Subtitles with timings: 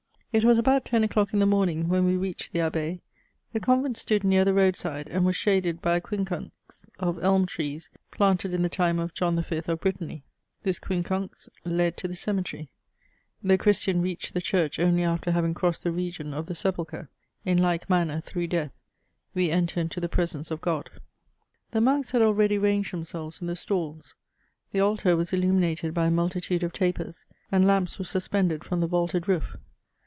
[0.33, 3.01] It was about ten o'clock in the morning when we reached the Abbaye.
[3.51, 7.45] The convent stood near the road side, and was shaded by a quincunx of elm
[7.45, 9.61] trees, planted in the time ef John V.
[9.67, 10.23] of Brittany.
[10.63, 12.69] This quincunx led to the cemetery;—
[13.43, 17.09] the christian reached the church only after having crossed the region of the sepulchre
[17.43, 18.71] t in Uke manner, through death,
[19.33, 20.89] we enter into the presence of God.
[21.71, 24.15] The monks had ahready ranged themselves in the stalls;
[24.71, 28.87] the altar was illuminated by a multitude of tapers; and lamps were suspended from the
[28.87, 29.57] vaulted roof.